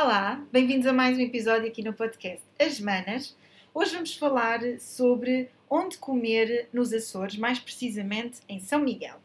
Olá, 0.00 0.40
bem-vindos 0.52 0.86
a 0.86 0.92
mais 0.92 1.18
um 1.18 1.20
episódio 1.20 1.66
aqui 1.66 1.82
no 1.82 1.92
podcast 1.92 2.40
As 2.56 2.78
Manas. 2.78 3.36
Hoje 3.74 3.94
vamos 3.94 4.14
falar 4.14 4.60
sobre 4.78 5.50
onde 5.68 5.98
comer 5.98 6.68
nos 6.72 6.92
Açores, 6.92 7.36
mais 7.36 7.58
precisamente 7.58 8.38
em 8.48 8.60
São 8.60 8.78
Miguel. 8.78 9.16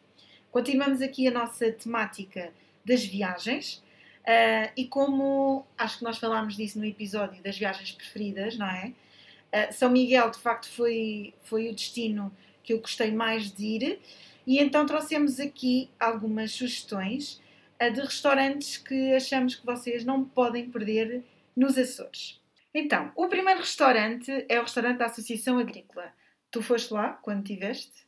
Continuamos 0.51 0.99
aqui 0.99 1.27
a 1.27 1.31
nossa 1.31 1.71
temática 1.71 2.51
das 2.83 3.05
viagens 3.05 3.83
uh, 4.21 4.71
e 4.75 4.87
como 4.87 5.63
acho 5.77 5.99
que 5.99 6.03
nós 6.03 6.17
falámos 6.17 6.57
disso 6.57 6.79
no 6.79 6.85
episódio 6.85 7.39
das 7.43 7.55
viagens 7.55 7.91
preferidas, 7.91 8.57
não 8.57 8.65
é? 8.65 8.93
Uh, 9.53 9.73
São 9.73 9.91
Miguel 9.91 10.31
de 10.31 10.39
facto 10.39 10.67
foi, 10.67 11.35
foi 11.43 11.69
o 11.69 11.75
destino 11.75 12.35
que 12.63 12.73
eu 12.73 12.79
gostei 12.79 13.11
mais 13.11 13.51
de 13.51 13.63
ir 13.63 13.99
e 14.47 14.57
então 14.57 14.87
trouxemos 14.87 15.39
aqui 15.39 15.87
algumas 15.99 16.51
sugestões 16.51 17.39
de 17.89 18.01
restaurantes 18.01 18.77
que 18.77 19.13
achamos 19.13 19.55
que 19.55 19.65
vocês 19.65 20.03
não 20.03 20.23
podem 20.23 20.69
perder 20.69 21.23
nos 21.55 21.77
Açores. 21.77 22.41
Então, 22.73 23.11
o 23.15 23.27
primeiro 23.27 23.59
restaurante 23.59 24.45
é 24.49 24.59
o 24.59 24.63
restaurante 24.63 24.97
da 24.97 25.05
Associação 25.05 25.59
Agrícola. 25.59 26.11
Tu 26.49 26.61
foste 26.61 26.93
lá 26.93 27.13
quando 27.13 27.43
tiveste? 27.43 28.05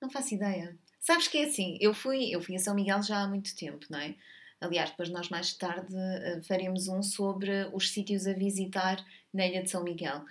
Não 0.00 0.08
faço 0.08 0.34
ideia. 0.34 0.76
Sabes 1.00 1.28
que 1.28 1.38
é 1.38 1.44
assim, 1.44 1.78
eu 1.80 1.92
fui, 1.92 2.30
eu 2.30 2.40
fui 2.40 2.56
a 2.56 2.58
São 2.58 2.74
Miguel 2.74 3.02
já 3.02 3.22
há 3.22 3.28
muito 3.28 3.54
tempo, 3.54 3.86
não 3.90 3.98
é? 3.98 4.14
Aliás, 4.60 4.90
depois 4.90 5.08
nós 5.10 5.28
mais 5.28 5.52
tarde 5.54 5.94
uh, 5.94 6.42
faremos 6.42 6.88
um 6.88 7.02
sobre 7.02 7.68
os 7.72 7.90
sítios 7.90 8.26
a 8.26 8.32
visitar 8.32 9.04
na 9.32 9.46
Ilha 9.46 9.62
de 9.62 9.70
São 9.70 9.84
Miguel. 9.84 10.24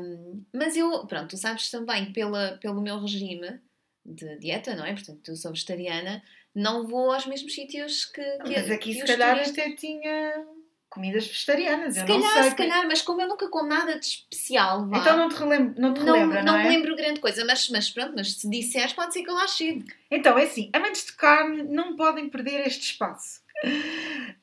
Um, 0.00 0.44
mas 0.52 0.76
eu, 0.76 1.06
pronto, 1.06 1.28
tu 1.28 1.36
sabes 1.36 1.70
também 1.70 2.12
pela, 2.12 2.58
pelo 2.58 2.80
meu 2.80 3.00
regime 3.00 3.60
de 4.04 4.36
dieta, 4.38 4.74
não 4.74 4.84
é? 4.84 4.92
Portanto, 4.92 5.28
eu 5.28 5.36
sou 5.36 5.52
vegetariana, 5.52 6.22
não 6.54 6.86
vou 6.86 7.12
aos 7.12 7.26
mesmos 7.26 7.54
sítios 7.54 8.04
que. 8.04 8.22
que 8.22 8.52
Mas 8.52 8.70
aqui, 8.70 8.94
que 8.94 9.00
se 9.00 9.06
calhar, 9.06 9.38
até 9.38 9.72
tinha 9.72 10.44
comidas 10.92 11.26
vegetarianas. 11.26 11.94
Se 11.94 12.00
eu 12.00 12.06
não 12.06 12.20
calhar, 12.20 12.42
sei. 12.42 12.50
se 12.50 12.56
calhar, 12.56 12.86
mas 12.86 13.00
como 13.00 13.22
eu 13.22 13.28
nunca 13.28 13.48
como 13.48 13.66
nada 13.66 13.98
de 13.98 14.04
especial, 14.04 14.86
vá, 14.86 14.98
Então 14.98 15.16
não 15.16 15.28
te, 15.30 15.36
relembra, 15.36 15.74
não 15.80 15.94
te 15.94 16.00
não, 16.00 16.14
relembra, 16.14 16.42
não, 16.42 16.52
não 16.52 16.58
é? 16.58 16.64
me 16.64 16.68
lembro 16.68 16.94
grande 16.94 17.18
coisa, 17.18 17.44
mas, 17.46 17.68
mas 17.70 17.88
pronto, 17.88 18.12
mas 18.14 18.34
se 18.34 18.48
disseres, 18.48 18.92
pode 18.92 19.14
ser 19.14 19.22
que 19.22 19.30
eu 19.30 19.34
lá 19.34 19.48
chegue. 19.48 19.86
Então, 20.10 20.38
é 20.38 20.44
assim, 20.44 20.68
amantes 20.72 21.06
de 21.06 21.14
carne 21.14 21.62
não 21.62 21.96
podem 21.96 22.28
perder 22.28 22.66
este 22.66 22.92
espaço. 22.92 23.40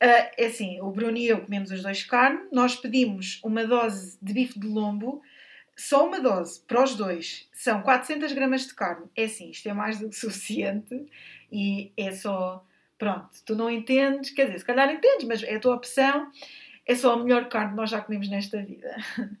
Ah, 0.00 0.30
é 0.36 0.46
assim, 0.46 0.80
o 0.80 0.90
Bruno 0.90 1.16
e 1.16 1.28
eu 1.28 1.42
comemos 1.42 1.70
os 1.70 1.82
dois 1.82 2.02
carne, 2.04 2.40
nós 2.50 2.74
pedimos 2.74 3.38
uma 3.44 3.66
dose 3.66 4.16
de 4.20 4.32
bife 4.32 4.58
de 4.58 4.66
lombo, 4.66 5.22
só 5.76 6.06
uma 6.06 6.20
dose 6.20 6.60
para 6.66 6.82
os 6.82 6.94
dois, 6.94 7.46
são 7.52 7.82
400 7.82 8.32
gramas 8.32 8.66
de 8.66 8.74
carne. 8.74 9.06
É 9.14 9.24
assim, 9.24 9.50
isto 9.50 9.68
é 9.68 9.72
mais 9.72 9.98
do 9.98 10.08
que 10.08 10.16
suficiente 10.16 11.06
e 11.50 11.92
é 11.96 12.12
só, 12.12 12.64
pronto, 12.98 13.28
tu 13.44 13.54
não 13.56 13.70
entendes, 13.70 14.30
quer 14.30 14.46
dizer, 14.46 14.58
se 14.60 14.64
calhar 14.64 14.90
entendes, 14.90 15.26
mas 15.26 15.42
é 15.42 15.56
a 15.56 15.60
tua 15.60 15.74
opção, 15.76 16.30
é 16.86 16.94
só 16.94 17.12
a 17.14 17.16
melhor 17.16 17.48
carne 17.48 17.70
que 17.70 17.76
nós 17.76 17.90
já 17.90 18.00
comemos 18.00 18.28
nesta 18.28 18.62
vida. 18.62 18.94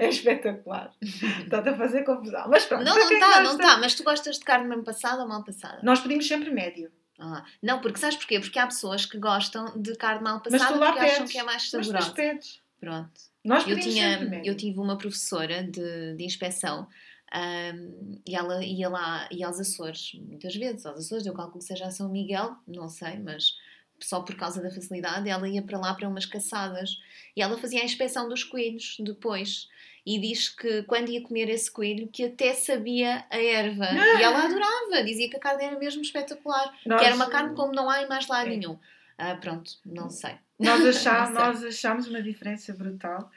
É 0.00 0.08
espetacular. 0.08 0.92
Está-te 1.00 1.68
a 1.68 1.76
fazer 1.76 2.02
confusão. 2.02 2.48
Mas 2.48 2.64
pronto, 2.66 2.82
Não, 2.82 2.96
não 2.96 3.12
está, 3.12 3.40
não 3.42 3.52
está. 3.52 3.76
Mas 3.78 3.94
tu 3.94 4.02
gostas 4.02 4.36
de 4.40 4.44
carne 4.44 4.66
mesmo 4.68 4.82
passada 4.82 5.22
ou 5.22 5.28
mal 5.28 5.44
passada? 5.44 5.78
Nós 5.84 6.00
pedimos 6.00 6.26
sempre 6.26 6.50
médio. 6.50 6.90
Ah, 7.16 7.44
não, 7.62 7.80
porque 7.80 7.96
sabes 8.00 8.16
porquê? 8.16 8.40
Porque 8.40 8.58
há 8.58 8.66
pessoas 8.66 9.06
que 9.06 9.18
gostam 9.18 9.80
de 9.80 9.94
carne 9.94 10.24
mal 10.24 10.42
Mas 10.50 10.60
passada 10.60 10.74
tu 10.74 10.80
lá 10.80 10.86
porque 10.92 11.04
acham 11.04 11.18
pedes. 11.18 11.32
que 11.32 11.38
é 11.38 11.42
mais 11.44 11.70
Mas 11.72 11.86
saborosa. 11.86 12.10
tu 12.10 12.14
pedes. 12.16 12.60
Pronto. 12.80 13.20
Nós 13.44 13.68
Eu, 13.68 13.78
tinha, 13.78 14.42
eu 14.44 14.56
tive 14.56 14.80
uma 14.80 14.98
professora 14.98 15.62
de, 15.62 16.16
de 16.16 16.24
inspeção 16.24 16.88
ahm, 17.32 18.20
e 18.26 18.34
ela 18.34 18.64
ia 18.64 18.88
lá, 18.88 19.28
ia 19.30 19.46
aos 19.46 19.58
Açores, 19.60 20.12
muitas 20.26 20.54
vezes 20.54 20.84
aos 20.86 20.98
Açores, 21.06 21.26
eu 21.26 21.34
calculo 21.34 21.58
que 21.58 21.64
seja 21.64 21.86
a 21.86 21.90
São 21.90 22.08
Miguel, 22.08 22.56
não 22.66 22.88
sei, 22.88 23.18
mas 23.18 23.54
só 24.00 24.20
por 24.20 24.36
causa 24.36 24.62
da 24.62 24.70
facilidade, 24.70 25.28
ela 25.28 25.48
ia 25.48 25.62
para 25.62 25.78
lá 25.78 25.92
para 25.94 26.08
umas 26.08 26.24
caçadas 26.26 26.98
e 27.36 27.42
ela 27.42 27.58
fazia 27.58 27.80
a 27.82 27.84
inspeção 27.84 28.28
dos 28.28 28.44
coelhos 28.44 28.96
depois. 29.00 29.68
E 30.06 30.18
diz 30.18 30.48
que 30.48 30.84
quando 30.84 31.10
ia 31.10 31.20
comer 31.20 31.50
esse 31.50 31.70
coelho, 31.70 32.08
que 32.08 32.24
até 32.24 32.54
sabia 32.54 33.26
a 33.28 33.36
erva. 33.36 33.86
E 33.92 34.22
ela 34.22 34.38
adorava, 34.46 35.04
dizia 35.04 35.28
que 35.28 35.36
a 35.36 35.40
carne 35.40 35.64
era 35.64 35.78
mesmo 35.78 36.00
espetacular. 36.00 36.72
Que 36.82 36.90
era 37.04 37.14
uma 37.14 37.28
carne 37.28 37.54
como 37.54 37.74
não 37.74 37.90
há 37.90 38.02
em 38.02 38.08
mais 38.08 38.26
lado 38.26 38.46
É. 38.46 38.56
nenhum. 38.56 38.78
Ah, 39.18 39.34
pronto, 39.34 39.72
não 39.84 40.08
sei. 40.08 40.34
Nós, 40.58 40.80
achá, 40.86 41.18
Não 41.18 41.26
sei. 41.26 41.34
nós 41.34 41.64
achámos 41.64 42.06
uma 42.06 42.22
diferença 42.22 42.72
brutal. 42.72 43.30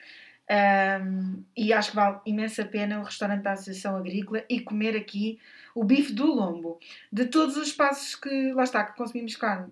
Ahm, 0.52 1.46
e 1.56 1.72
acho 1.72 1.92
que 1.92 1.96
vale 1.96 2.20
imensa 2.26 2.66
pena 2.66 3.00
o 3.00 3.04
restaurante 3.04 3.44
da 3.44 3.54
Associação 3.54 3.96
Agrícola 3.96 4.44
e 4.50 4.60
comer 4.60 4.98
aqui 4.98 5.40
o 5.74 5.82
bife 5.86 6.12
do 6.12 6.26
lombo. 6.26 6.78
De 7.10 7.26
todos 7.28 7.56
os 7.56 7.70
espaços 7.70 8.16
que, 8.16 8.52
lá 8.52 8.64
está, 8.64 8.84
que 8.84 8.98
consumimos 8.98 9.38
carne, 9.38 9.72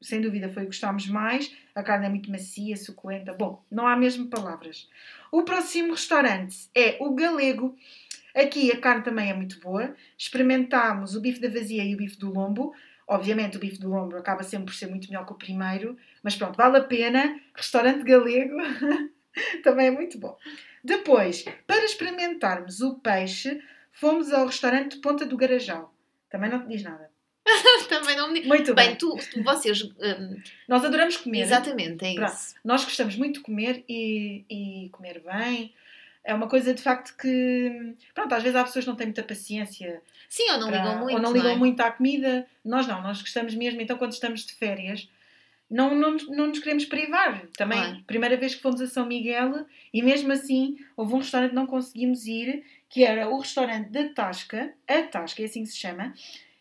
sem 0.00 0.20
dúvida 0.20 0.48
foi 0.48 0.62
o 0.62 0.66
que 0.66 0.72
gostámos 0.72 1.08
mais. 1.08 1.52
A 1.74 1.82
carne 1.82 2.06
é 2.06 2.08
muito 2.08 2.30
macia, 2.30 2.76
suculenta. 2.76 3.34
Bom, 3.34 3.60
não 3.68 3.88
há 3.88 3.96
mesmo 3.96 4.28
palavras. 4.28 4.88
O 5.32 5.42
próximo 5.42 5.94
restaurante 5.94 6.68
é 6.76 6.96
o 7.00 7.12
Galego. 7.12 7.76
Aqui 8.32 8.70
a 8.70 8.80
carne 8.80 9.02
também 9.02 9.30
é 9.30 9.34
muito 9.34 9.58
boa. 9.58 9.96
Experimentámos 10.16 11.16
o 11.16 11.20
bife 11.20 11.40
da 11.40 11.48
vazia 11.48 11.84
e 11.84 11.92
o 11.92 11.98
bife 11.98 12.16
do 12.16 12.32
lombo. 12.32 12.72
Obviamente 13.04 13.56
o 13.56 13.60
bife 13.60 13.80
do 13.80 13.88
lombo 13.88 14.16
acaba 14.16 14.44
sempre 14.44 14.66
por 14.66 14.74
ser 14.74 14.86
muito 14.86 15.08
melhor 15.08 15.26
que 15.26 15.32
o 15.32 15.36
primeiro, 15.36 15.96
mas 16.22 16.36
pronto, 16.36 16.56
vale 16.56 16.76
a 16.76 16.84
pena. 16.84 17.40
Restaurante 17.52 18.04
galego 18.04 18.56
também 19.62 19.86
é 19.88 19.90
muito 19.90 20.18
bom. 20.18 20.36
Depois, 20.82 21.44
para 21.66 21.84
experimentarmos 21.84 22.80
o 22.80 22.94
peixe, 22.98 23.62
fomos 23.92 24.32
ao 24.32 24.46
restaurante 24.46 24.98
Ponta 24.98 25.26
do 25.26 25.36
Garajal. 25.36 25.94
Também 26.28 26.50
não 26.50 26.60
te 26.62 26.68
diz 26.68 26.82
nada. 26.82 27.10
Também 27.88 28.16
não 28.16 28.32
me 28.32 28.42
Muito 28.42 28.74
bem. 28.74 28.88
Bem, 28.88 28.96
tu, 28.96 29.16
tu- 29.32 29.42
vocês. 29.42 29.82
hum, 29.82 30.36
Nós 30.68 30.84
adoramos 30.84 31.16
comer. 31.16 31.40
exatamente, 31.40 32.04
é 32.04 32.14
Pronto. 32.14 32.32
isso. 32.32 32.54
Nós 32.64 32.84
gostamos 32.84 33.16
muito 33.16 33.36
de 33.36 33.40
comer 33.40 33.84
e, 33.88 34.44
e 34.48 34.88
comer 34.90 35.20
bem. 35.24 35.74
É 36.22 36.34
uma 36.34 36.48
coisa 36.48 36.74
de 36.74 36.82
facto 36.82 37.16
que, 37.16 37.94
pronto, 38.14 38.32
às 38.34 38.42
vezes 38.42 38.54
há 38.56 38.62
pessoas 38.62 38.84
que 38.84 38.90
não 38.90 38.96
têm 38.96 39.06
muita 39.06 39.22
paciência 39.22 40.02
Sim, 40.28 40.50
ou 40.50 40.58
não 40.58 40.68
para- 40.68 40.78
ligam 40.84 40.98
muito. 41.00 41.14
ou 41.16 41.22
não 41.22 41.32
ligam 41.32 41.50
é? 41.52 41.56
muito 41.56 41.80
à 41.80 41.90
comida. 41.90 42.46
Nós 42.64 42.86
não, 42.86 43.02
nós 43.02 43.20
gostamos 43.20 43.54
mesmo. 43.54 43.80
Então, 43.80 43.96
quando 43.96 44.12
estamos 44.12 44.44
de 44.44 44.52
férias, 44.52 45.08
não, 45.70 45.94
não, 45.94 46.10
nos- 46.12 46.28
não 46.28 46.46
nos 46.48 46.58
queremos 46.58 46.84
privar. 46.84 47.46
Também, 47.56 47.78
Claro. 47.78 48.02
primeira 48.06 48.36
vez 48.36 48.54
que 48.54 48.62
fomos 48.62 48.80
a 48.80 48.86
São 48.86 49.06
Miguel, 49.06 49.66
e 49.92 50.02
mesmo 50.02 50.32
assim, 50.32 50.76
houve 50.96 51.14
um 51.14 51.18
restaurante 51.18 51.50
que 51.50 51.56
não 51.56 51.66
conseguimos 51.66 52.26
ir, 52.26 52.64
que 52.88 53.04
era 53.04 53.28
o 53.28 53.38
restaurante 53.38 53.88
da 53.90 54.08
Tasca, 54.10 54.74
a 54.88 55.02
Tasca, 55.04 55.42
é 55.42 55.44
assim 55.44 55.62
que 55.62 55.68
se 55.70 55.76
chama. 55.78 56.12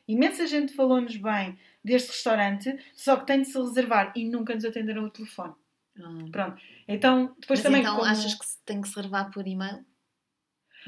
Imensa 0.07 0.45
gente 0.47 0.73
falou-nos 0.73 1.15
bem 1.17 1.57
deste 1.83 2.09
restaurante, 2.09 2.77
só 2.93 3.15
que 3.17 3.25
tem 3.25 3.41
de 3.41 3.47
se 3.47 3.57
reservar 3.59 4.11
e 4.15 4.25
nunca 4.25 4.53
nos 4.53 4.65
atenderam 4.65 5.03
o 5.05 5.09
telefone. 5.09 5.53
Ah. 5.99 6.25
Pronto. 6.31 6.61
Então, 6.87 7.35
depois 7.39 7.59
Mas 7.59 7.63
também. 7.63 7.81
então 7.81 7.95
como- 7.97 8.07
achas 8.09 8.33
que 8.33 8.45
tem 8.65 8.81
que 8.81 8.87
se 8.87 8.95
reservar 8.95 9.31
por 9.31 9.45
e-mail? 9.47 9.83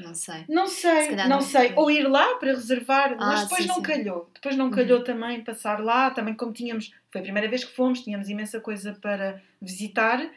Não 0.00 0.14
sei. 0.14 0.44
Não 0.48 0.66
Se 0.66 0.80
sei, 0.80 1.08
calhar 1.10 1.28
não 1.28 1.36
não 1.36 1.42
sei. 1.42 1.68
sei. 1.68 1.76
Ou 1.76 1.90
ir 1.90 2.02
lá 2.08 2.34
para 2.36 2.52
reservar, 2.52 3.16
mas 3.16 3.40
Ah, 3.40 3.42
depois 3.44 3.62
sim, 3.62 3.68
não 3.68 3.76
sim. 3.76 3.82
calhou. 3.82 4.30
Depois 4.34 4.56
não 4.56 4.66
Uhum. 4.66 4.70
calhou 4.72 5.04
também 5.04 5.42
passar 5.44 5.80
lá, 5.82 6.10
também 6.10 6.34
como 6.34 6.52
tínhamos, 6.52 6.92
foi 7.10 7.20
a 7.20 7.24
primeira 7.24 7.48
vez 7.48 7.64
que 7.64 7.74
fomos, 7.74 8.00
tínhamos 8.00 8.28
imensa 8.28 8.60
coisa 8.60 8.94
para 9.00 9.40
visitar, 9.60 10.28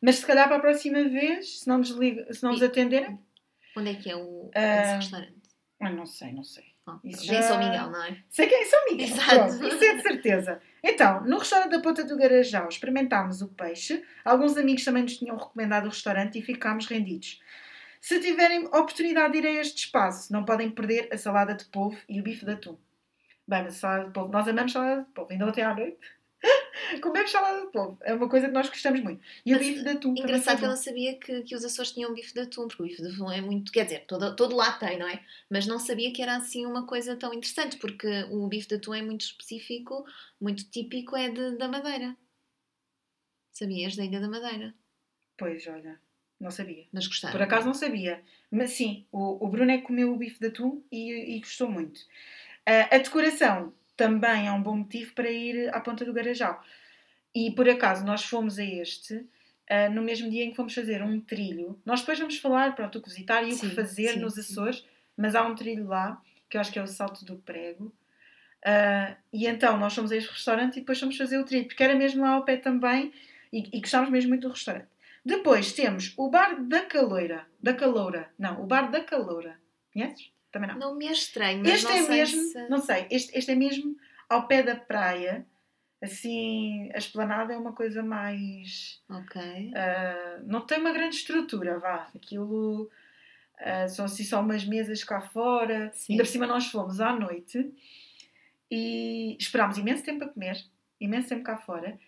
mas 0.00 0.16
se 0.16 0.26
calhar 0.26 0.46
para 0.46 0.58
a 0.58 0.60
próxima 0.60 1.02
vez, 1.04 1.60
se 1.60 1.68
não 1.68 1.78
nos, 1.78 1.90
liga, 1.90 2.32
se 2.32 2.42
não 2.42 2.52
nos 2.52 2.62
atenderem, 2.62 3.18
Onde 3.76 3.90
é 3.90 3.94
que 3.94 4.10
é 4.10 4.16
o, 4.16 4.50
Ah, 4.54 4.82
esse 4.82 4.94
restaurante? 4.96 5.34
ah, 5.80 5.90
não 5.90 6.06
sei, 6.06 6.32
não 6.32 6.42
sei. 6.44 6.64
Ah, 6.86 6.98
isso 7.04 7.24
já... 7.24 7.32
é 7.34 7.36
já- 7.36 7.42
São 7.48 7.58
Miguel, 7.58 7.90
não 7.90 8.04
é? 8.04 8.16
Sei 8.30 8.46
quem 8.48 8.64
são 8.64 8.84
Miguel. 8.90 9.06
Exato. 9.06 9.28
Pronto, 9.58 9.68
isso 9.74 9.84
é 9.84 9.94
de 9.96 10.02
certeza. 10.02 10.60
Então, 10.82 11.24
no 11.24 11.38
restaurante 11.38 11.70
da 11.70 11.80
Ponta 11.80 12.02
do 12.04 12.16
Garajal 12.16 12.68
experimentámos 12.68 13.40
o 13.42 13.48
peixe. 13.48 14.02
Alguns 14.24 14.56
amigos 14.56 14.84
também 14.84 15.02
nos 15.04 15.16
tinham 15.16 15.36
recomendado 15.36 15.84
o 15.86 15.88
restaurante 15.90 16.38
e 16.38 16.42
ficámos 16.42 16.86
rendidos. 16.86 17.40
Se 18.00 18.20
tiverem 18.20 18.66
oportunidade 18.66 19.32
de 19.32 19.38
ir 19.38 19.46
a 19.46 19.60
este 19.60 19.84
espaço, 19.84 20.32
não 20.32 20.44
podem 20.44 20.70
perder 20.70 21.08
a 21.12 21.18
salada 21.18 21.54
de 21.54 21.64
polvo 21.66 21.98
e 22.08 22.20
o 22.20 22.22
bife 22.22 22.44
de 22.44 22.52
atum. 22.52 22.76
Bem, 23.46 23.62
mas 23.64 23.76
salada 23.76 24.06
de 24.06 24.12
polvo, 24.12 24.32
nós 24.32 24.46
amamos 24.46 24.72
salada 24.72 25.02
de 25.02 25.10
polvo, 25.10 25.32
ainda 25.32 25.46
ontem 25.46 25.62
à 25.62 25.74
noite. 25.74 25.98
Comemos 27.02 27.30
salada 27.30 27.60
de 27.66 27.72
polvo, 27.72 27.98
é 28.02 28.14
uma 28.14 28.28
coisa 28.28 28.46
que 28.46 28.52
nós 28.52 28.68
gostamos 28.68 29.00
muito. 29.00 29.20
E 29.44 29.52
o 29.52 29.56
Mas 29.56 29.66
bife 29.66 29.82
de 29.82 29.88
atum 29.88 30.14
Engraçado 30.16 30.58
que 30.58 30.64
eu 30.64 30.68
não 30.68 30.76
sabia 30.76 31.18
que, 31.18 31.42
que 31.42 31.54
os 31.54 31.64
Açores 31.64 31.92
tinham 31.92 32.14
bife 32.14 32.32
de 32.32 32.40
atum, 32.40 32.68
porque 32.68 32.82
o 32.82 32.86
bife 32.86 33.02
de 33.02 33.08
atum 33.08 33.30
é 33.30 33.40
muito. 33.40 33.72
Quer 33.72 33.84
dizer, 33.84 34.04
todo, 34.06 34.36
todo 34.36 34.54
lá 34.54 34.72
tem, 34.72 34.98
não 34.98 35.08
é? 35.08 35.24
Mas 35.50 35.66
não 35.66 35.78
sabia 35.78 36.12
que 36.12 36.22
era 36.22 36.36
assim 36.36 36.64
uma 36.66 36.86
coisa 36.86 37.16
tão 37.16 37.34
interessante, 37.34 37.76
porque 37.78 38.24
o 38.30 38.46
bife 38.46 38.68
de 38.68 38.76
atum 38.76 38.94
é 38.94 39.02
muito 39.02 39.22
específico, 39.22 40.04
muito 40.40 40.64
típico, 40.70 41.16
é 41.16 41.28
de, 41.28 41.56
da 41.56 41.66
Madeira. 41.66 42.16
Sabias 43.50 43.96
da 43.96 44.04
Ilha 44.04 44.20
da 44.20 44.28
Madeira? 44.28 44.72
Pois, 45.36 45.66
olha, 45.66 46.00
não 46.40 46.50
sabia. 46.50 46.84
Mas 46.92 47.06
gostaram. 47.06 47.32
Por 47.32 47.42
acaso 47.42 47.66
não 47.66 47.74
sabia. 47.74 48.22
Mas 48.50 48.70
sim, 48.70 49.04
o, 49.12 49.44
o 49.44 49.48
Bruno 49.48 49.70
é 49.70 49.78
que 49.78 49.84
comeu 49.84 50.12
o 50.12 50.16
bife 50.16 50.38
de 50.40 50.46
atum 50.46 50.82
e, 50.90 51.36
e 51.36 51.40
gostou 51.40 51.70
muito. 51.70 52.00
Ah, 52.64 52.94
a 52.94 52.98
decoração 52.98 53.72
também 53.96 54.46
é 54.46 54.52
um 54.52 54.62
bom 54.62 54.76
motivo 54.76 55.12
para 55.14 55.30
ir 55.30 55.74
à 55.74 55.80
Ponta 55.80 56.04
do 56.04 56.12
Garajal. 56.12 56.62
E 57.34 57.50
por 57.52 57.68
acaso 57.68 58.04
nós 58.04 58.24
fomos 58.24 58.58
a 58.58 58.64
este 58.64 59.26
ah, 59.68 59.88
no 59.90 60.02
mesmo 60.02 60.30
dia 60.30 60.44
em 60.44 60.50
que 60.50 60.56
fomos 60.56 60.74
fazer 60.74 61.02
um 61.02 61.20
trilho. 61.20 61.80
Nós 61.84 62.00
depois 62.00 62.18
vamos 62.18 62.38
falar, 62.38 62.74
pronto, 62.74 62.98
o 62.98 63.02
que 63.02 63.08
visitar 63.08 63.42
e 63.42 63.52
o 63.52 63.56
Sim, 63.56 63.68
que 63.68 63.74
fazer 63.74 64.12
sim, 64.14 64.20
nos 64.20 64.34
sim. 64.34 64.40
Açores, 64.40 64.86
mas 65.16 65.34
há 65.34 65.42
um 65.46 65.54
trilho 65.54 65.86
lá, 65.86 66.22
que 66.48 66.56
eu 66.56 66.60
acho 66.60 66.72
que 66.72 66.78
é 66.78 66.82
o 66.82 66.86
Salto 66.86 67.24
do 67.24 67.36
Prego. 67.36 67.92
Ah, 68.64 69.16
e 69.32 69.46
então 69.46 69.78
nós 69.78 69.94
fomos 69.94 70.12
a 70.12 70.16
este 70.16 70.30
restaurante 70.30 70.76
e 70.76 70.80
depois 70.80 70.98
fomos 70.98 71.16
fazer 71.16 71.38
o 71.38 71.44
trilho, 71.44 71.66
porque 71.66 71.82
era 71.82 71.94
mesmo 71.94 72.22
lá 72.22 72.30
ao 72.30 72.44
pé 72.44 72.56
também. 72.56 73.12
E, 73.52 73.76
e 73.76 73.80
gostámos 73.80 74.10
mesmo 74.10 74.28
muito 74.30 74.46
do 74.46 74.52
restaurante. 74.52 74.88
Depois 75.28 75.72
temos 75.74 76.14
o 76.16 76.30
bar 76.30 76.58
da 76.64 76.86
Caloira. 76.86 77.46
Da 77.62 77.74
Caloura. 77.74 78.30
Não, 78.38 78.62
o 78.62 78.66
bar 78.66 78.90
da 78.90 79.04
Caloura. 79.04 79.60
Conheces? 79.92 80.32
Também 80.50 80.70
não. 80.70 80.78
Não 80.78 80.94
me 80.96 81.06
é 81.06 81.12
estranho, 81.12 81.60
mas 81.62 81.70
Este 81.70 81.84
não 81.84 81.92
é 81.92 82.02
sei 82.02 82.16
mesmo, 82.16 82.42
se... 82.44 82.68
não 82.70 82.78
sei, 82.78 83.06
este, 83.10 83.36
este 83.36 83.50
é 83.50 83.54
mesmo 83.54 83.94
ao 84.26 84.48
pé 84.48 84.62
da 84.62 84.74
praia. 84.74 85.44
Assim, 86.00 86.90
a 86.94 86.96
esplanada 86.96 87.52
é 87.52 87.58
uma 87.58 87.74
coisa 87.74 88.02
mais. 88.02 89.02
Ok. 89.10 89.70
ah, 89.74 90.40
não 90.46 90.62
tem 90.62 90.80
uma 90.80 90.92
grande 90.92 91.16
estrutura, 91.16 91.78
vá. 91.78 92.08
Aquilo 92.16 92.90
ah, 93.58 93.86
são 93.86 94.06
assim 94.06 94.24
só 94.24 94.40
umas 94.40 94.64
mesas 94.64 95.04
cá 95.04 95.20
fora. 95.20 95.90
Sim. 95.92 96.14
Ainda 96.14 96.24
por 96.24 96.30
cima 96.30 96.46
nós 96.46 96.68
fomos 96.68 97.02
à 97.02 97.12
noite 97.12 97.70
e 98.70 99.36
esperámos 99.38 99.76
imenso 99.76 100.02
tempo 100.02 100.24
a 100.24 100.28
comer, 100.28 100.56
imenso 100.98 101.28
tempo 101.28 101.42
cá 101.42 101.58
fora, 101.58 101.98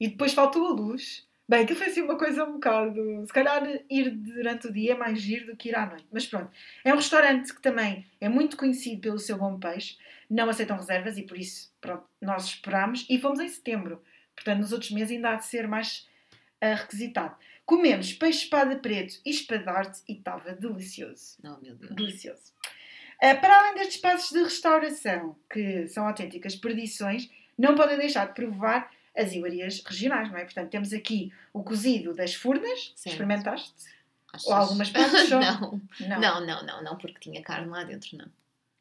e 0.00 0.08
depois 0.08 0.34
faltou 0.34 0.66
a 0.66 0.72
luz. 0.72 1.24
Bem, 1.46 1.66
que 1.66 1.74
foi 1.74 1.88
assim 1.88 2.00
uma 2.00 2.16
coisa 2.16 2.44
um 2.44 2.54
bocado. 2.54 3.26
Se 3.26 3.32
calhar 3.32 3.62
ir 3.90 4.10
durante 4.10 4.66
o 4.66 4.72
dia 4.72 4.92
é 4.92 4.96
mais 4.96 5.20
giro 5.20 5.46
do 5.46 5.56
que 5.56 5.68
ir 5.68 5.76
à 5.76 5.84
noite. 5.84 6.06
Mas 6.10 6.26
pronto. 6.26 6.50
É 6.82 6.92
um 6.92 6.96
restaurante 6.96 7.54
que 7.54 7.60
também 7.60 8.06
é 8.20 8.28
muito 8.28 8.56
conhecido 8.56 9.00
pelo 9.02 9.18
seu 9.18 9.36
bom 9.36 9.58
peixe. 9.58 9.98
Não 10.30 10.48
aceitam 10.48 10.76
reservas 10.76 11.18
e 11.18 11.22
por 11.22 11.36
isso, 11.36 11.70
pronto, 11.82 12.04
nós 12.20 12.46
esperámos 12.46 13.06
e 13.10 13.20
fomos 13.20 13.40
em 13.40 13.48
setembro. 13.48 14.02
Portanto, 14.34 14.60
nos 14.60 14.72
outros 14.72 14.90
meses 14.90 15.12
ainda 15.12 15.30
há 15.30 15.34
de 15.36 15.44
ser 15.44 15.68
mais 15.68 16.08
ah, 16.60 16.74
requisitado. 16.74 17.36
Comemos 17.66 18.12
peixe 18.14 18.44
espada 18.44 18.76
preto 18.76 19.20
e 19.24 19.30
espadarte 19.30 20.02
e 20.08 20.14
estava 20.14 20.52
delicioso. 20.52 21.36
Não, 21.42 21.60
meu 21.60 21.74
Deus. 21.74 21.94
Delicioso. 21.94 22.52
Ah, 23.22 23.34
para 23.34 23.58
além 23.58 23.74
destes 23.74 23.96
espaços 23.96 24.30
de 24.30 24.42
restauração, 24.42 25.36
que 25.50 25.86
são 25.88 26.06
autênticas 26.06 26.56
perdições, 26.56 27.30
não 27.56 27.74
podem 27.74 27.98
deixar 27.98 28.26
de 28.28 28.34
provar 28.34 28.90
as 29.16 29.32
iguarias 29.32 29.82
regionais, 29.84 30.30
não 30.30 30.38
é? 30.38 30.44
Portanto, 30.44 30.70
temos 30.70 30.92
aqui 30.92 31.32
o 31.52 31.62
cozido 31.62 32.14
das 32.14 32.34
furnas, 32.34 32.92
Certo. 32.96 33.14
experimentaste? 33.14 33.72
Achas? 34.32 34.46
Ou 34.48 34.54
algumas 34.54 34.90
partes 34.90 35.28
só? 35.28 35.38
não. 35.40 35.80
não, 36.18 36.46
não, 36.46 36.66
não, 36.66 36.82
não, 36.82 36.96
porque 36.96 37.18
tinha 37.20 37.42
carne 37.42 37.68
lá 37.68 37.84
dentro, 37.84 38.16
não. 38.18 38.26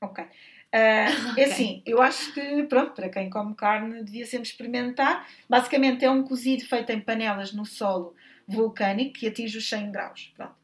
Ok. 0.01 0.23
Ah, 0.71 1.05
Ok. 1.31 1.43
É 1.43 1.45
assim, 1.45 1.83
eu 1.85 2.01
acho 2.01 2.33
que, 2.33 2.63
pronto, 2.63 2.93
para 2.93 3.09
quem 3.09 3.29
come 3.29 3.53
carne 3.55 4.03
devia 4.03 4.25
sempre 4.25 4.49
experimentar. 4.49 5.27
Basicamente 5.47 6.03
é 6.03 6.09
um 6.09 6.23
cozido 6.23 6.65
feito 6.65 6.91
em 6.91 6.99
panelas 6.99 7.53
no 7.53 7.65
solo 7.65 8.15
vulcânico 8.47 9.13
que 9.13 9.27
atinge 9.27 9.57
os 9.57 9.69
100 9.69 9.91
graus. 9.91 10.33
Pronto. 10.35 10.55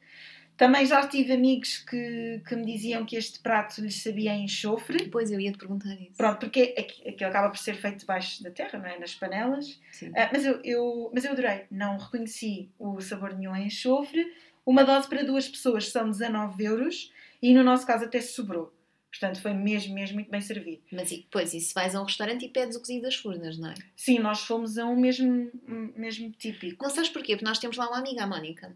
Também 0.59 0.85
já 0.85 1.07
tive 1.07 1.31
amigos 1.31 1.77
que, 1.77 2.41
que 2.45 2.53
me 2.53 2.65
diziam 2.65 3.05
que 3.05 3.15
este 3.15 3.39
prato 3.39 3.79
lhes 3.79 4.03
sabia 4.03 4.35
enxofre. 4.35 4.97
Depois 4.97 5.31
eu 5.31 5.39
ia 5.39 5.53
te 5.53 5.57
perguntar 5.57 5.93
isso. 5.95 6.17
Pronto, 6.17 6.37
porque 6.39 6.75
aqui- 6.77 7.07
aquilo 7.07 7.29
acaba 7.29 7.49
por 7.49 7.57
ser 7.57 7.75
feito 7.77 7.99
debaixo 7.99 8.43
da 8.43 8.51
terra, 8.51 8.77
não 8.77 8.85
é? 8.85 8.99
Nas 8.99 9.15
panelas. 9.15 9.79
Sim. 9.89 10.11
Ah, 10.13 10.29
mas, 10.33 10.45
eu, 10.45 10.59
eu- 10.65 11.09
mas 11.13 11.23
eu 11.23 11.31
adorei. 11.31 11.63
Não 11.71 11.97
reconheci 11.97 12.69
o 12.77 12.99
sabor 12.99 13.33
nenhum 13.33 13.55
em 13.55 13.67
enxofre. 13.67 14.29
Uma 14.65 14.83
dose 14.83 15.07
para 15.07 15.23
duas 15.23 15.47
pessoas 15.47 15.87
são 15.87 16.09
19 16.11 16.61
euros 16.65 17.09
e 17.41 17.53
no 17.53 17.63
nosso 17.63 17.87
caso 17.87 18.03
até 18.03 18.19
sobrou. 18.19 18.73
Portanto, 19.09 19.41
foi 19.41 19.53
mesmo, 19.53 19.95
mesmo 19.95 20.15
muito 20.15 20.29
bem 20.29 20.41
servido. 20.41 20.81
Mas 20.91 21.09
e 21.11 21.17
depois, 21.19 21.53
e 21.53 21.61
se 21.61 21.73
vais 21.73 21.95
a 21.95 22.01
um 22.01 22.05
restaurante 22.05 22.45
e 22.45 22.49
pedes 22.49 22.75
o 22.75 22.79
cozido 22.81 23.03
das 23.03 23.15
furnas, 23.15 23.57
não 23.57 23.71
é? 23.71 23.75
Sim, 23.95 24.19
nós 24.19 24.41
fomos 24.41 24.77
a 24.77 24.85
um 24.85 24.95
mesmo, 24.99 25.49
mesmo 25.95 26.29
típico. 26.37 26.83
Não 26.83 26.91
sabes 26.91 27.09
porquê? 27.09 27.33
Porque 27.37 27.45
nós 27.45 27.57
temos 27.59 27.77
lá 27.77 27.87
uma 27.87 27.97
amiga, 27.97 28.23
a 28.23 28.27
Mónica. 28.27 28.75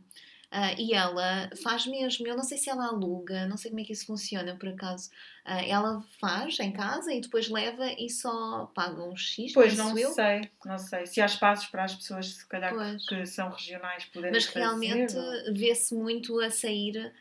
Ah, 0.55 0.71
e 0.77 0.93
ela 0.93 1.49
faz 1.63 1.87
mesmo, 1.87 2.27
eu 2.27 2.35
não 2.35 2.43
sei 2.43 2.59
se 2.59 2.69
ela 2.69 2.85
aluga, 2.85 3.47
não 3.47 3.57
sei 3.57 3.71
como 3.71 3.81
é 3.81 3.83
que 3.83 3.91
isso 3.91 4.05
funciona 4.05 4.55
por 4.55 4.69
acaso. 4.69 5.09
Ah, 5.43 5.65
ela 5.65 5.99
faz 6.21 6.59
em 6.59 6.71
casa 6.71 7.11
e 7.11 7.19
depois 7.19 7.49
leva 7.49 7.87
e 7.97 8.07
só 8.07 8.67
paga 8.67 9.03
um 9.03 9.15
X, 9.17 9.51
Pois, 9.51 9.75
não 9.75 9.97
eu. 9.97 10.11
sei, 10.11 10.51
não 10.63 10.77
sei. 10.77 11.07
Se 11.07 11.19
há 11.21 11.25
espaços 11.25 11.65
para 11.71 11.85
as 11.85 11.95
pessoas, 11.95 12.35
se 12.35 12.47
calhar, 12.47 12.69
que- 12.69 12.77
Pois. 12.77 13.05
que 13.07 13.25
são 13.25 13.49
regionais, 13.49 14.05
poderem 14.05 14.31
Mas 14.31 14.45
fazer, 14.45 14.59
realmente 14.59 15.17
ou- 15.17 15.53
vê-se 15.55 15.95
muito 15.95 16.39
a 16.39 16.51
sair 16.51 17.11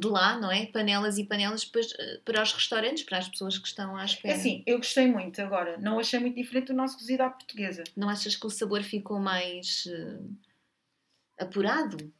de 0.00 0.08
lá, 0.08 0.38
não 0.40 0.50
é? 0.50 0.66
Panelas 0.66 1.18
e 1.18 1.24
panelas 1.24 1.70
eh, 2.00 2.20
para 2.24 2.42
os 2.42 2.52
restaurantes, 2.52 3.04
para 3.04 3.18
as 3.18 3.28
pessoas 3.28 3.58
que 3.58 3.68
estão 3.68 3.96
à 3.96 4.02
É 4.02 4.04
espera. 4.06 4.34
assim, 4.34 4.64
eu 4.66 4.78
gostei 4.78 5.06
muito 5.06 5.40
agora. 5.40 5.78
Não 5.78 6.00
achei 6.00 6.18
muito 6.18 6.34
diferente 6.34 6.66
do 6.66 6.74
nosso 6.74 6.98
cozido 6.98 7.22
à 7.22 7.30
portuguesa. 7.30 7.84
Não 7.96 8.08
achas 8.08 8.34
que 8.34 8.44
o 8.46 8.50
sabor 8.50 8.82
ficou 8.82 9.20
mais 9.20 9.84
eh, 9.86 10.18
apurado? 11.38 12.12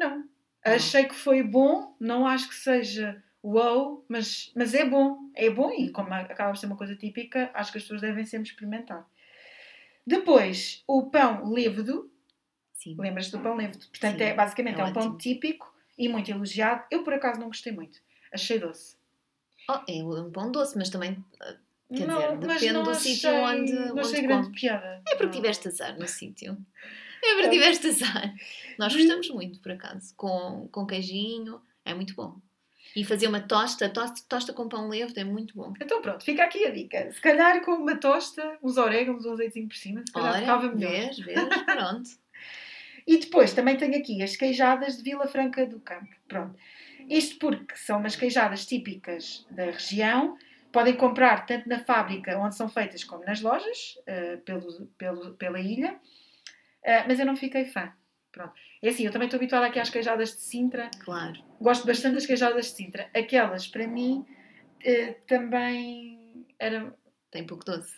Não. 0.00 0.24
Achei 0.64 1.04
que 1.04 1.14
foi 1.14 1.42
bom, 1.42 1.94
não 2.00 2.26
acho 2.26 2.48
que 2.48 2.54
seja 2.54 3.22
wow, 3.42 4.04
mas, 4.08 4.50
mas 4.56 4.74
é 4.74 4.84
bom. 4.84 5.18
É 5.34 5.48
bom 5.50 5.70
e 5.70 5.90
como 5.90 6.12
acaba 6.12 6.50
por 6.50 6.58
ser 6.58 6.66
uma 6.66 6.76
coisa 6.76 6.96
típica, 6.96 7.50
acho 7.54 7.70
que 7.72 7.78
as 7.78 7.84
pessoas 7.84 8.00
devem 8.00 8.24
sempre 8.24 8.48
experimentar. 8.50 9.06
Depois, 10.06 10.82
o 10.86 11.10
pão 11.10 11.50
lévedo. 11.50 12.10
Sim. 12.72 12.96
Lembras-te 12.98 13.32
do 13.32 13.40
pão 13.40 13.54
lévedo? 13.56 13.86
Portanto, 13.88 14.18
Sim, 14.18 14.24
é, 14.24 14.34
basicamente 14.34 14.78
é 14.78 14.80
é 14.80 14.84
um 14.84 14.92
pão 14.92 15.02
ótimo. 15.04 15.18
típico 15.18 15.74
e 15.96 16.08
muito 16.08 16.30
elogiado. 16.30 16.84
Eu, 16.90 17.02
por 17.04 17.12
acaso, 17.12 17.38
não 17.38 17.48
gostei 17.48 17.72
muito. 17.72 18.00
Achei 18.32 18.58
doce. 18.58 18.96
Oh, 19.68 19.80
é 19.86 20.02
um 20.02 20.30
pão 20.30 20.50
doce, 20.50 20.76
mas 20.76 20.88
também 20.90 21.22
eh, 21.42 21.56
Quer 21.94 22.06
Não, 22.06 22.38
dizer, 22.38 22.54
depende 22.54 22.72
do 22.84 22.90
achei- 22.90 23.14
sítio 23.14 23.30
onde- 23.30 23.72
Não 23.72 23.90
onde 23.92 24.00
achei 24.00 24.22
grande 24.22 24.50
piada. 24.52 25.02
é 25.08 25.10
porque 25.16 25.24
Não. 25.24 25.30
tiveste 25.32 25.68
azar 25.68 25.98
no 25.98 26.06
sítio. 26.06 26.56
É 27.22 27.32
porque 27.34 27.48
É. 27.48 27.50
tiveste 27.50 27.86
azar. 27.88 28.34
Nós 28.78 28.94
Hum. 28.94 28.96
gostamos 28.98 29.28
muito, 29.28 29.60
por 29.60 29.72
acaso. 29.72 30.14
Com, 30.16 30.66
com 30.72 30.86
queijinho, 30.86 31.60
é 31.84 31.92
muito 31.92 32.14
bom. 32.14 32.36
E 32.96 33.04
fazer 33.04 33.26
uma 33.28 33.40
tosta, 33.40 33.90
tosta, 33.90 34.22
tosta 34.26 34.52
com 34.54 34.66
pão 34.70 34.88
leve 34.88 35.12
é 35.20 35.22
muito 35.24 35.54
bom. 35.54 35.74
Então 35.80 36.00
pronto, 36.00 36.24
fica 36.24 36.44
aqui 36.44 36.64
a 36.64 36.70
dica. 36.70 37.12
Se 37.12 37.20
calhar 37.20 37.60
com 37.62 37.72
uma 37.72 37.94
tosta, 37.96 38.56
uns 38.62 38.78
orégãos, 38.78 39.26
um 39.26 39.32
azeitezinho 39.32 39.68
por 39.68 39.76
cima, 39.76 40.00
se 40.06 40.10
calhar 40.10 40.38
ficava 40.40 40.66
Ora, 40.66 40.74
melhor. 40.74 40.90
vês, 40.92 41.18
vês, 41.18 41.38
pronto. 41.66 42.10
E 43.06 43.18
depois 43.18 43.52
também 43.52 43.76
tenho 43.76 43.96
aqui 43.98 44.22
as 44.22 44.34
queijadas 44.34 44.96
de 44.96 45.02
Vila 45.02 45.26
Franca 45.28 45.66
do 45.66 45.78
Campo. 45.80 46.08
Pronto. 46.26 46.56
Isto 47.08 47.38
porque 47.38 47.76
são 47.76 47.98
umas 47.98 48.16
queijadas 48.16 48.64
típicas 48.64 49.44
da 49.50 49.66
região. 49.66 50.38
Podem 50.72 50.96
comprar 50.96 51.46
tanto 51.46 51.68
na 51.68 51.80
fábrica 51.84 52.38
onde 52.38 52.54
são 52.54 52.68
feitas 52.68 53.02
como 53.04 53.24
nas 53.24 53.40
lojas, 53.40 53.98
eh, 54.06 54.36
pelo, 54.44 54.86
pelo, 54.96 55.34
pela 55.34 55.58
ilha. 55.60 55.98
Eh, 56.82 57.04
mas 57.08 57.18
eu 57.18 57.26
não 57.26 57.36
fiquei 57.36 57.64
fã. 57.64 57.92
Pronto. 58.32 58.52
É 58.82 58.88
assim, 58.88 59.04
eu 59.04 59.10
também 59.12 59.26
estou 59.26 59.38
habituada 59.38 59.66
aqui 59.66 59.80
às 59.80 59.90
queijadas 59.90 60.30
de 60.34 60.40
Sintra. 60.40 60.88
Claro. 61.04 61.34
Gosto 61.60 61.86
bastante 61.86 62.14
das 62.14 62.26
queijadas 62.26 62.66
de 62.66 62.72
Sintra. 62.72 63.10
Aquelas, 63.14 63.66
para 63.66 63.86
mim, 63.86 64.24
eh, 64.84 65.14
também 65.26 66.46
eram 66.58 66.94
Tem 67.30 67.44
pouco 67.46 67.64
doce. 67.64 67.94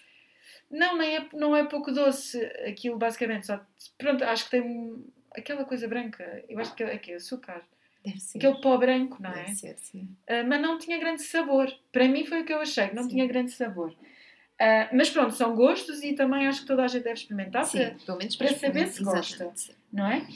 não, 0.70 0.96
nem 0.96 1.16
é, 1.16 1.28
não 1.34 1.54
é 1.54 1.64
pouco 1.64 1.92
doce. 1.92 2.42
Aquilo 2.66 2.96
basicamente 2.98 3.46
só. 3.46 3.60
Pronto, 3.98 4.24
acho 4.24 4.44
que 4.46 4.50
tem 4.52 5.04
aquela 5.36 5.64
coisa 5.64 5.86
branca. 5.86 6.42
Eu 6.48 6.58
acho 6.58 6.74
que 6.74 6.82
é, 6.82 6.96
que 6.98 7.12
é 7.12 7.16
açúcar. 7.16 7.62
Deve 8.04 8.18
ser. 8.20 8.38
Aquele 8.38 8.60
pó 8.60 8.76
branco, 8.76 9.22
não 9.22 9.30
é? 9.30 9.44
Deve 9.44 9.54
ser, 9.54 9.76
sim. 9.78 10.08
Ah, 10.28 10.42
mas 10.44 10.60
não 10.60 10.78
tinha 10.78 10.98
grande 10.98 11.22
sabor. 11.22 11.72
Para 11.92 12.08
mim 12.08 12.24
foi 12.24 12.42
o 12.42 12.44
que 12.44 12.52
eu 12.52 12.60
achei, 12.60 12.90
não 12.92 13.04
Sim. 13.04 13.08
tinha 13.10 13.26
grande 13.26 13.52
sabor. 13.52 13.94
Ah, 14.60 14.88
mas 14.92 15.10
pronto, 15.10 15.34
são 15.34 15.54
gostos 15.54 16.02
e 16.02 16.12
também 16.14 16.46
acho 16.46 16.62
que 16.62 16.66
toda 16.66 16.84
a 16.84 16.88
gente 16.88 17.04
deve 17.04 17.18
experimentar, 17.20 17.64
Sim, 17.64 17.78
para- 17.78 17.94
pelo 18.06 18.18
menos 18.18 18.36
para 18.36 18.46
experimentar. 18.50 18.86
saber 18.92 18.92
se 18.92 19.04
gosta. 19.04 19.52
Sim. 19.54 19.72
não 19.92 20.06
é? 20.06 20.26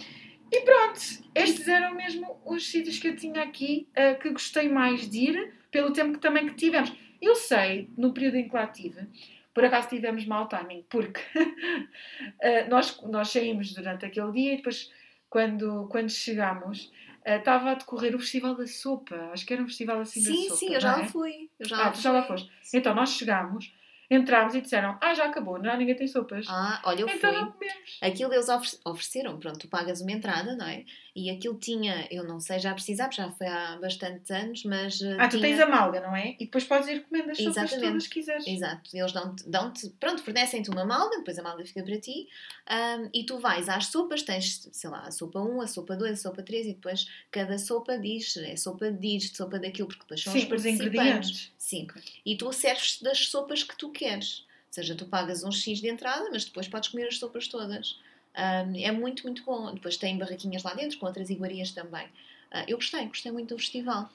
E 0.53 0.61
pronto, 0.61 1.01
estes 1.35 1.67
eram 1.67 1.95
mesmo 1.97 2.37
os 2.47 2.69
sítios 2.71 2.99
que 3.01 3.09
eu 3.09 3.17
tinha 3.17 3.43
aqui 3.43 3.89
ah, 3.97 4.15
que 4.15 4.31
gostei 4.31 4.69
mais 4.69 5.09
de 5.11 5.19
ir, 5.31 5.53
pelo 5.71 5.93
tempo 5.93 6.13
que 6.15 6.19
também 6.21 6.47
que 6.47 6.55
tivemos. 6.55 6.93
Eu 7.21 7.35
sei, 7.35 7.89
no 7.97 8.13
período 8.13 8.37
em 8.37 8.49
que 8.49 8.55
lá 8.55 8.67
tive, 8.67 9.07
por 9.53 9.65
acaso 9.65 9.89
tivemos 9.89 10.25
mau 10.27 10.47
timing, 10.49 10.85
porque 10.89 11.21
ah, 12.43 12.67
nós, 12.69 13.01
nós 13.03 13.29
saímos 13.31 13.73
durante 13.75 14.05
aquele 14.05 14.31
dia 14.33 14.53
e 14.55 14.57
depois, 14.59 14.91
quando, 15.29 15.89
quando 15.91 16.11
chegámos, 16.11 16.93
estava 17.35 17.73
a 17.73 17.75
decorrer 17.75 18.15
o 18.15 18.19
Festival 18.19 18.55
da 18.55 18.67
Sopa. 18.67 19.17
Acho 19.33 19.45
que 19.45 19.53
era 19.53 19.63
um 19.63 19.67
festival 19.67 20.01
assim 20.01 20.23
da 20.23 20.31
Sim, 20.31 20.43
sopa. 20.45 20.57
sim, 20.57 20.75
eu 20.75 20.81
já 20.81 20.93
não 20.93 20.99
lá 20.99 21.05
é? 21.05 21.09
fui. 21.09 21.51
Eu 21.59 21.69
já 21.69 21.87
Ah, 21.87 21.91
tu 21.91 22.01
já 22.01 22.13
lá 22.13 22.23
foste. 22.23 22.49
Então 22.73 22.95
nós 22.95 23.11
chegámos, 23.11 23.73
entramos 24.11 24.55
e 24.55 24.61
disseram: 24.61 24.99
Ah, 25.01 25.15
já 25.15 25.27
acabou, 25.27 25.59
não, 25.59 25.77
ninguém 25.77 25.97
tem 25.97 26.07
sopas. 26.07 26.47
Ah, 26.49 26.81
olha, 26.85 27.01
eu 27.03 27.09
então 27.09 27.33
fui. 27.33 27.41
não 27.41 27.53
comemos. 27.53 27.99
Aquilo 28.01 28.33
eles 28.35 28.49
ofe- 28.49 28.79
ofereceram, 28.85 29.39
pronto, 29.39 29.59
tu 29.61 29.69
pagas 29.69 30.01
uma 30.01 30.13
entrada, 30.13 30.55
não 30.57 30.67
é? 30.67 30.85
E 31.15 31.31
aquilo 31.31 31.59
tinha, 31.59 32.07
eu 32.11 32.25
não 32.25 32.39
sei 32.41 32.59
já 32.59 32.75
precisar, 32.75 33.05
porque 33.09 33.23
já 33.23 33.31
foi 33.33 33.47
há 33.47 33.79
bastantes 33.81 34.31
anos, 34.31 34.65
mas. 34.65 35.01
eh, 35.01 35.17
Ah, 35.19 35.29
tu 35.29 35.39
tinha... 35.39 35.43
tens 35.49 35.61
a 35.61 35.67
malga, 35.67 36.01
não 36.01 36.15
é? 36.15 36.31
E 36.39 36.45
depois 36.45 36.65
podes 36.65 36.89
ir 36.89 37.03
comendo 37.05 37.31
as 37.31 37.39
sopas 37.39 37.57
Exatamente. 37.57 37.89
todas 37.89 38.07
que 38.07 38.15
quiseres. 38.21 38.47
Exato, 38.47 38.91
eles 38.95 39.13
dão-te, 39.13 39.49
dão-te 39.49 39.89
pronto, 39.99 40.23
fornecem-te 40.23 40.71
uma 40.71 40.85
malga, 40.85 41.17
depois 41.19 41.39
a 41.39 41.43
malga 41.43 41.65
fica 41.65 41.83
para 41.83 41.99
ti, 41.99 42.29
ahm, 42.67 43.09
e 43.15 43.25
tu 43.25 43.39
vais 43.39 43.69
às 43.69 43.87
sopas, 43.87 44.23
tens, 44.23 44.69
sei 44.73 44.91
lá, 44.91 45.01
a 45.07 45.11
sopa 45.11 45.41
1, 45.41 45.61
a 45.63 45.67
sopa 45.67 45.97
2, 45.97 46.13
a 46.13 46.17
sopa 46.23 46.43
3, 46.43 46.67
e 46.67 46.75
depois 46.75 47.07
cada 47.31 47.57
sopa 47.59 47.99
diz, 47.99 48.37
é 48.37 48.55
sopa 48.57 48.91
disto, 48.93 49.37
sopa 49.39 49.59
daquilo, 49.59 49.89
porque 49.89 50.03
depois 50.03 50.23
são 50.23 50.35
os 50.35 50.41
Sim, 50.41 50.45
os 50.47 50.51
participantes. 50.51 50.87
ingredientes. 50.87 51.53
Sim, 51.59 51.87
e 52.25 52.37
tu 52.37 52.53
serves 52.53 53.01
das 53.03 53.27
sopas 53.29 53.63
que 53.63 53.77
tu 53.77 53.91
queres. 53.97 54.41
Ou 54.41 54.73
seja, 54.73 54.95
tu 54.95 55.07
pagas 55.07 55.43
um 55.45 55.51
X 55.51 55.81
de 55.81 55.89
entrada, 55.89 56.29
mas 56.31 56.45
depois 56.45 56.69
podes 56.69 56.91
comer 56.91 57.09
as 57.09 57.19
sopas 57.19 57.49
todas. 57.49 57.99
Ahm, 58.35 58.77
é 58.77 58.93
muito, 58.93 59.23
muito 59.25 59.43
bom. 59.45 59.73
Depois 59.75 59.97
tem 59.97 60.19
barraquinhas 60.19 60.63
lá 60.63 60.75
dentro, 60.75 60.99
com 60.99 61.07
outras 61.07 61.31
iguarias 61.31 61.71
também. 61.71 62.07
Ah, 62.51 62.65
eu 62.69 62.77
gostei, 62.77 63.07
gostei 63.07 63.33
muito 63.33 63.55
do 63.55 63.59
festival. 63.59 64.11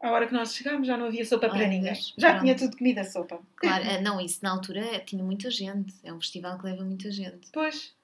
A 0.00 0.10
hora 0.10 0.26
que 0.26 0.32
nós 0.32 0.54
chegámos 0.54 0.86
já 0.86 0.96
não 0.96 1.06
havia 1.06 1.24
sopa 1.24 1.48
para 1.48 1.66
ninguém. 1.66 1.94
Já 1.94 2.30
pronto. 2.30 2.42
tinha 2.42 2.56
tudo 2.56 2.76
comida 2.76 3.04
sopa. 3.04 3.40
Claro, 3.56 3.84
ah, 3.88 4.00
não, 4.00 4.20
isso 4.20 4.40
na 4.42 4.50
altura 4.50 5.00
tinha 5.00 5.22
muita 5.22 5.50
gente. 5.50 5.94
É 6.02 6.12
um 6.12 6.20
festival 6.20 6.58
que 6.58 6.64
leva 6.64 6.84
muita 6.84 7.10
gente. 7.10 7.48
Pois. 7.52 7.94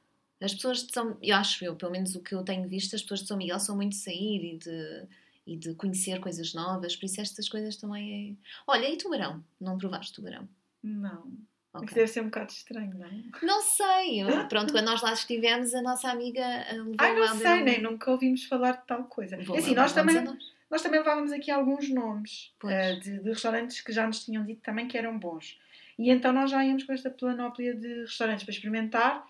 As 0.40 0.54
pessoas 0.54 0.84
de 0.84 0.92
São 0.92 1.16
eu 1.22 1.36
acho 1.36 1.64
eu, 1.64 1.76
pelo 1.76 1.92
menos 1.92 2.14
o 2.14 2.20
que 2.20 2.34
eu 2.34 2.42
tenho 2.42 2.68
visto, 2.68 2.96
as 2.96 3.02
pessoas 3.02 3.20
de 3.20 3.28
São 3.28 3.36
Miguel 3.36 3.60
são 3.60 3.76
muito 3.76 3.92
de 3.92 3.98
sair 3.98 4.54
e 4.54 4.58
de, 4.58 5.06
e 5.46 5.56
de 5.56 5.74
conhecer 5.74 6.18
coisas 6.18 6.52
novas, 6.52 6.96
por 6.96 7.06
isso 7.06 7.20
estas 7.20 7.48
coisas 7.48 7.76
também 7.76 8.30
é. 8.30 8.46
Olha, 8.66 8.90
e 8.90 8.96
tubarão? 8.96 9.44
Não 9.60 9.78
provaste 9.78 10.12
tubarão? 10.12 10.48
Não. 10.82 11.32
Ok. 11.74 11.86
Isso 11.86 11.94
deve 11.94 12.06
ser 12.08 12.20
um 12.20 12.24
bocado 12.24 12.52
estranho, 12.52 12.92
não 12.98 13.06
é? 13.06 13.22
Não 13.42 13.62
sei, 13.62 14.22
eu- 14.22 14.46
pronto, 14.48 14.72
quando 14.72 14.84
nós 14.84 15.00
lá 15.00 15.12
estivemos, 15.14 15.72
a 15.74 15.80
nossa 15.80 16.10
amiga 16.10 16.40
eh, 16.42 16.72
levou 16.74 16.94
Ai, 16.98 17.14
não 17.14 17.34
sei, 17.36 17.60
um- 17.62 17.64
nem 17.64 17.80
nunca 17.80 18.10
ouvimos 18.10 18.44
falar 18.44 18.72
de 18.72 18.86
tal 18.86 19.04
coisa. 19.04 19.36
levou 19.36 19.56
assim, 19.56 19.74
lá 19.74 19.82
nós 19.82 19.92
também, 19.94 20.20
nós. 20.22 20.36
nós 20.70 20.82
também 20.82 21.00
levávamos 21.00 21.32
aqui 21.32 21.50
alguns 21.50 21.88
nomes 21.88 22.52
eh, 22.64 22.96
de, 22.96 23.20
de 23.20 23.28
restaurantes 23.30 23.80
que 23.80 23.90
já 23.90 24.06
nos 24.06 24.22
tinham 24.24 24.44
dito 24.44 24.60
também 24.60 24.86
que 24.86 24.98
eram 24.98 25.18
bons. 25.18 25.58
E 25.98 26.10
então 26.10 26.30
nós 26.32 26.50
já 26.50 26.62
íamos 26.64 26.84
com 26.84 26.92
esta 26.92 27.10
planóplia 27.10 27.74
de 27.74 28.00
restaurantes 28.02 28.44
para 28.44 28.52
experimentar. 28.52 29.26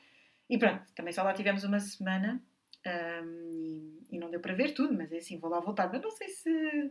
E 0.51 0.59
pronto, 0.59 0.83
também 0.97 1.13
só 1.13 1.23
lá 1.23 1.33
tivemos 1.35 1.63
uma 1.63 1.79
semana 1.79 2.43
ahm, 2.85 3.51
e, 3.53 4.17
e 4.17 4.19
não 4.19 4.31
deu 4.31 4.41
para 4.41 4.53
ver 4.55 4.73
tudo, 4.73 4.93
mas 4.95 5.13
é 5.13 5.19
assim, 5.19 5.39
vou 5.39 5.49
lá 5.51 5.61
voltar. 5.61 5.89
Mas 5.93 6.03
não 6.03 6.11
sei 6.11 6.29
se 6.29 6.91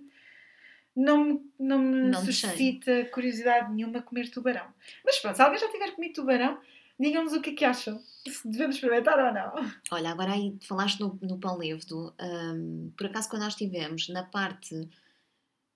não, 0.96 1.24
me- 1.26 1.52
não 1.60 1.80
me 1.80 2.10
Não 2.10 2.24
suscita 2.26 3.06
curiosidade 3.06 3.72
nenhuma 3.74 4.02
comer 4.02 4.30
tubarão. 4.30 4.68
Mas 5.06 5.20
pronto, 5.20 5.36
se 5.36 5.42
alguém 5.42 5.60
já 5.60 5.70
tiver 5.72 5.92
comido 5.92 6.14
tubarão, 6.14 6.60
digam-nos 7.00 7.34
o 7.34 7.42
que 7.42 7.52
é 7.52 7.54
que 7.54 7.66
acham. 7.66 8.00
Se 8.28 8.48
devemos 8.48 8.76
experimentar 8.76 9.18
ou 9.18 9.34
não. 9.34 9.54
Olha, 9.92 10.12
agora 10.12 10.34
aí 10.34 10.56
falaste 10.68 11.00
no, 11.00 11.18
no 11.22 11.40
pão 11.40 11.58
levedo. 11.58 12.14
hum, 12.22 12.92
por 12.98 13.08
acaso, 13.08 13.30
quando 13.30 13.42
nós 13.44 13.54
estivemos 13.54 14.08
na 14.10 14.24
parte, 14.24 14.88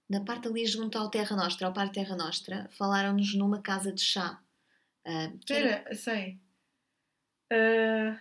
na 0.10 0.22
parte 0.22 0.48
ali 0.48 0.66
junto 0.68 0.98
ao 0.98 1.10
Terra 1.10 1.36
Nostra, 1.36 1.66
ao 1.68 1.74
Parque 1.74 1.96
Terra 1.96 2.16
Nostra, 2.16 2.70
falaram-nos 2.78 3.34
numa 3.36 3.62
casa 3.62 3.92
de 3.92 4.02
chá. 4.02 4.40
Ah, 5.08 5.32
Espera, 5.40 5.96
sei. 5.96 6.38
Ah, 7.52 8.20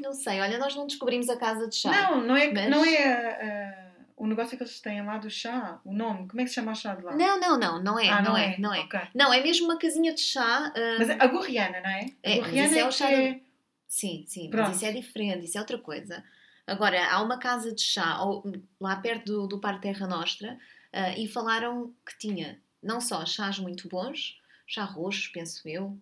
não 0.00 0.12
sei, 0.14 0.40
olha, 0.40 0.58
nós 0.58 0.74
não 0.74 0.86
descobrimos 0.86 1.28
a 1.28 1.36
casa 1.36 1.68
de 1.68 1.76
chá. 1.76 1.90
Não, 1.90 2.20
não 2.26 2.36
é, 2.36 2.50
Mas- 2.52 2.70
não 2.70 2.84
é 2.84 3.12
ah, 3.12 3.81
o 4.22 4.26
negócio 4.28 4.56
que 4.56 4.62
eles 4.62 4.80
têm 4.80 5.04
lá 5.04 5.18
do 5.18 5.28
chá, 5.28 5.80
o 5.84 5.92
nome. 5.92 6.28
Como 6.28 6.40
é 6.40 6.44
que 6.44 6.48
se 6.50 6.54
chama 6.54 6.72
o 6.72 6.74
chá 6.76 6.94
de 6.94 7.02
lá? 7.02 7.16
não, 7.16 7.40
não, 7.40 7.58
não, 7.58 7.82
não 7.82 7.98
é, 7.98 8.08
ah, 8.08 8.22
não, 8.22 8.36
é, 8.36 8.56
não 8.58 8.72
é. 8.72 8.80
Ok. 8.80 9.00
Não, 9.14 9.32
é 9.32 9.42
mesmo 9.42 9.66
uma 9.66 9.76
casinha 9.76 10.14
de 10.14 10.20
chá. 10.20 10.72
ah, 10.76 10.96
Mas 10.98 11.10
a 11.10 11.26
gorriana, 11.26 11.80
não 11.80 11.90
é? 11.90 12.06
É, 12.22 12.34
A 12.34 12.36
mas 12.36 12.46
gorriana 12.46 12.76
é 12.76 12.80
é, 12.80 12.86
o 12.86 12.92
chá 12.92 13.10
é... 13.10 13.40
Sim, 13.88 14.24
sim, 14.28 14.48
Pronto. 14.48 14.68
mas 14.68 14.76
isso 14.76 14.86
é 14.86 14.92
diferente, 14.92 15.44
isso 15.44 15.58
é 15.58 15.60
outra 15.60 15.76
coisa. 15.78 16.22
Agora, 16.66 17.04
há 17.12 17.20
uma 17.20 17.38
casa 17.38 17.74
de 17.74 17.82
chá 17.82 18.08
ao- 18.12 18.44
lá 18.80 18.94
perto 18.96 19.24
do, 19.26 19.46
do 19.48 19.58
Parque 19.60 19.82
Terra 19.82 20.06
Nostra 20.06 20.56
ah, 20.92 21.10
e 21.18 21.26
falaram 21.26 21.92
que 22.06 22.16
tinha 22.16 22.60
não 22.82 23.00
só 23.00 23.26
chás 23.26 23.58
muito 23.58 23.88
bons, 23.88 24.38
chá 24.66 24.84
roxo, 24.84 25.30
penso 25.32 25.68
eu. 25.68 25.98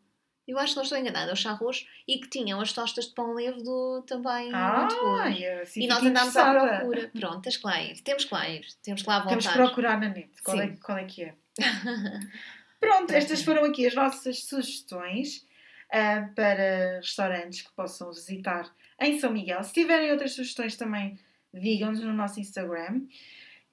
Eu 0.50 0.58
acho 0.58 0.72
que 0.72 0.76
não 0.78 0.82
estou 0.82 0.98
enganada, 0.98 1.32
é 1.32 1.48
o 1.52 1.54
roxo 1.54 1.86
e 2.08 2.18
que 2.18 2.28
tinham 2.28 2.60
as 2.60 2.72
tostas 2.72 3.06
de 3.06 3.14
pão 3.14 3.34
levedo 3.34 4.02
também 4.02 4.50
Ah, 4.52 4.80
muito 4.80 4.96
boas. 4.96 5.42
assim 5.62 5.82
E 5.82 5.86
nós 5.86 6.02
andámos 6.02 6.36
à 6.36 6.78
procura. 6.78 7.10
Pronto, 7.20 7.40
tens 7.42 7.56
que 7.56 7.66
lá 7.66 7.80
ir. 7.80 8.00
Temos 8.00 8.24
que 8.24 8.34
lá 8.34 8.48
ir. 8.48 8.66
Temos 8.82 9.02
que 9.02 9.08
lá 9.08 9.18
voltar. 9.20 9.30
Temos 9.30 9.46
que 9.46 9.52
procurar 9.52 10.00
na 10.00 10.08
net 10.08 10.30
qual, 10.42 10.60
é, 10.60 10.66
Sim. 10.66 10.76
qual 10.76 10.98
é 10.98 11.04
que 11.04 11.22
é. 11.22 11.34
Pronto, 12.80 13.12
estas 13.12 13.42
foram 13.42 13.64
aqui 13.64 13.86
as 13.86 13.94
nossas 13.94 14.42
sugestões 14.42 15.46
ah, 15.92 16.28
para 16.34 16.96
restaurantes 16.96 17.62
que 17.62 17.72
possam 17.76 18.10
visitar 18.12 18.68
em 19.00 19.20
São 19.20 19.32
Miguel. 19.32 19.62
Se 19.62 19.72
tiverem 19.72 20.10
outras 20.10 20.32
sugestões 20.34 20.76
também, 20.76 21.16
digam-nos 21.54 22.00
no 22.00 22.12
nosso 22.12 22.40
Instagram. 22.40 23.02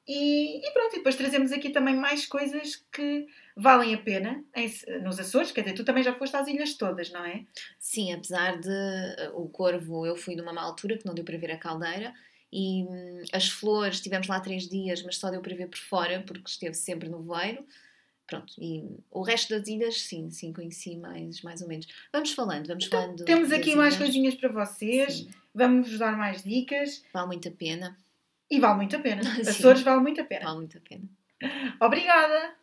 E, 0.08 0.66
e 0.66 0.72
pronto, 0.72 0.94
e 0.94 0.98
depois 0.98 1.16
trazemos 1.16 1.52
aqui 1.52 1.70
também 1.72 1.96
mais 1.96 2.28
coisas 2.28 2.76
que 2.92 3.26
valem 3.58 3.94
a 3.94 3.98
pena 3.98 4.44
em- 4.56 5.02
nos 5.04 5.20
Açores. 5.20 5.52
Quer 5.52 5.62
dizer, 5.62 5.74
tu 5.76 5.84
também 5.84 6.04
já 6.04 6.14
foste 6.14 6.36
às 6.38 6.48
ilhas 6.48 6.76
todas, 6.76 7.12
não 7.12 7.26
é? 7.26 7.44
Sim, 7.80 8.14
apesar 8.14 8.60
de 8.60 8.70
uh, 8.70 9.42
o 9.42 9.50
Corvo, 9.50 10.06
eu 10.06 10.16
fui 10.16 10.36
numa 10.36 10.54
má 10.54 10.62
altura 10.62 10.98
que 10.98 11.06
não 11.06 11.14
deu 11.16 11.26
para 11.26 11.38
ver 11.38 11.52
a 11.52 11.58
caldeira 11.58 12.14
e 12.54 12.84
hum, 12.84 13.22
as 13.34 13.50
flores, 13.50 13.96
estivemos 13.98 14.28
lá 14.28 14.40
três 14.40 14.70
dias, 14.70 15.02
mas 15.04 15.18
só 15.18 15.30
deu 15.30 15.42
para 15.42 15.56
ver 15.56 15.68
por 15.68 15.80
fora 15.80 16.24
porque 16.26 16.50
esteve 16.50 16.74
sempre 16.76 17.10
no 17.10 17.22
voeiro. 17.24 17.66
Pronto, 18.28 18.54
e 18.60 18.84
o 19.10 19.22
resto 19.22 19.58
das 19.58 19.68
ilhas, 19.70 20.02
sim, 20.02 20.30
sim, 20.30 20.52
conheci 20.52 20.98
mais, 20.98 21.42
mais 21.44 21.62
ou 21.62 21.68
menos. 21.70 21.88
Vamos 22.12 22.34
falando, 22.34 22.68
vamos 22.68 22.86
Então, 22.86 23.02
falando. 23.02 23.24
temos 23.26 23.52
aqui 23.54 23.74
mais 23.76 23.96
ilhas. 23.96 24.04
coisinhas 24.06 24.36
para 24.36 24.50
vocês. 24.50 25.14
Sim, 25.14 25.30
Vamos-vos 25.56 25.98
dar 25.98 26.16
mais 26.18 26.44
dicas. 26.44 27.04
vale 27.14 27.28
muito 27.28 27.48
a 27.48 27.52
pena. 27.52 27.98
E 28.52 28.60
vale 28.60 28.76
muito 28.76 28.96
a 28.96 29.00
pena. 29.00 29.22
Açores 29.48 29.82
vale 29.82 30.02
muito 30.02 30.20
a 30.22 30.26
pena. 30.26 30.46
Vale 30.46 30.58
muito 30.58 30.78
a 30.78 30.82
pena. 30.82 31.04
Obrigada! 31.82 32.54